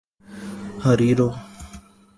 ہریرو 0.83 1.29